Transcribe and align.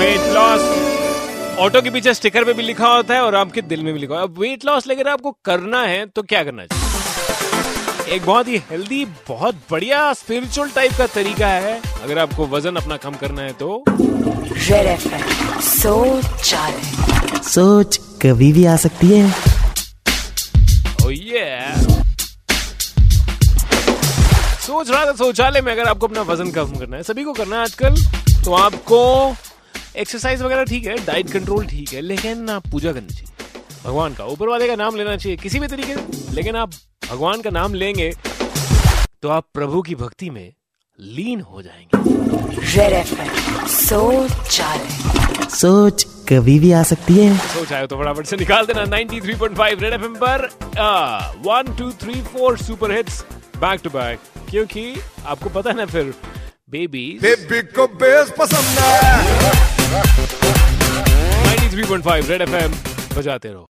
Weight 0.00 0.20
loss 0.34 0.60
auto 1.58 1.80
के 1.82 1.90
पीछे 1.90 2.12
sticker 2.14 2.44
पे 2.44 2.52
भी 2.52 2.62
लिखा 2.62 2.88
होता 2.88 3.14
है 3.14 3.20
और 3.20 3.34
आपके 3.34 3.62
दिल 3.62 3.82
में 3.82 3.92
भी 3.94 4.00
लिखा 4.00 4.14
होता 4.14 4.22
है। 4.22 4.28
अब 4.28 4.38
वेट 4.40 4.64
लॉस 4.64 4.86
लेकर 4.86 5.08
आपको 5.08 5.30
करना 5.44 5.82
है 5.82 6.04
तो 6.06 6.22
क्या 6.22 6.42
करना 6.44 6.64
चाहिए 6.66 8.14
एक 8.14 8.24
बहुत 8.26 8.48
ही 8.48 8.56
हेल्दी 8.70 9.04
बहुत 9.28 9.54
बढ़िया 9.70 10.12
स्पिरिचुअल 10.12 10.70
टाइप 10.70 10.92
का 10.98 11.06
तरीका 11.06 11.48
है। 11.48 11.74
अगर 12.02 12.18
आपको 12.18 12.46
वज़न 12.46 12.76
अपना 12.76 12.96
कम 12.96 13.14
करना 13.14 13.42
है 13.42 13.52
तो। 13.52 13.84
रेड 13.88 14.98
सोच 15.60 16.54
सोच 17.48 18.00
कभी 18.22 18.52
भी 18.52 18.64
आ 18.66 18.76
सकती 18.76 19.10
है। 19.10 19.34
Oh 21.02 21.12
yeah. 21.26 22.00
सोच 24.60 24.90
रहा 24.90 25.04
था 25.06 25.12
शौचालय 25.18 25.60
में 25.60 25.72
अगर 25.72 25.84
आपको 25.84 26.06
अपना 26.06 26.22
वज़न 26.32 26.50
कम 26.50 26.76
करना 26.78 26.96
है 26.96 27.02
सभी 27.02 27.24
को 27.24 27.32
करना 27.32 27.56
है 27.56 27.62
आजकल 27.62 28.02
तो 28.44 28.54
आपको 28.54 29.00
एक्सरसाइज 29.96 30.42
वगैरह 30.42 30.64
ठीक 30.64 30.86
है 30.86 30.96
डाइट 31.06 31.30
कंट्रोल 31.30 31.66
ठीक 31.66 31.92
है 31.92 32.00
लेकिन 32.00 32.48
आप 32.50 32.66
पूजा 32.70 32.92
करनी 32.92 33.14
चाहिए। 33.14 33.26
भगवान 33.84 34.14
का 34.14 34.24
ऊपर 34.26 34.48
वाले 34.48 34.68
का 34.68 34.74
नाम 34.76 34.96
लेना 34.96 35.16
चाहिए 35.16 35.36
किसी 35.38 35.58
भी 35.60 35.66
तरीके 35.66 35.94
से। 35.94 36.34
लेकिन 36.34 36.56
आप 36.56 36.72
भगवान 37.10 37.40
का 37.42 37.50
नाम 37.50 37.74
लेंगे 37.74 38.12
तो 39.22 39.28
आप 39.28 39.46
प्रभु 39.54 39.82
की 39.82 39.94
भक्ति 39.94 40.30
में 40.30 40.52
लीन 41.00 41.40
हो 41.40 41.62
जाएँगे। 41.62 41.98
सोच 43.68 44.30
सोच 45.52 46.04
कभी 46.28 46.58
भी 46.58 46.70
आ 46.72 46.82
सकती 46.82 47.14
है। 47.14 47.36
सोच 47.38 47.72
आए 47.72 47.86
तो 47.86 47.96
फटाफट 47.96 48.26
से 48.26 48.36
निकाल 48.36 48.66
देना 48.66 48.84
93.5 48.86 49.82
रेड 49.82 49.92
एफएम 49.92 50.14
पर। 50.14 50.46
One 51.46 51.74
two 51.78 51.90
three 52.02 52.20
four 52.22 52.58
super 52.58 52.92
hits 52.92 53.22
back 53.56 53.80
to 53.84 53.90
back 53.90 54.18
क्योंकि 54.50 54.94
आपको 55.26 55.48
पता 55.50 55.70
है 55.70 55.76
ना 55.76 55.86
फिर 55.86 56.14
बेबी 56.70 57.06
बेबी 57.22 57.62
को 57.72 57.86
बेस 57.96 58.32
पसंद 58.38 58.78
है। 58.78 59.79
93.5 61.90 62.28
रेड 62.30 62.42
एफएम 62.42 62.72
बजाते 63.16 63.48
रहो। 63.48 63.68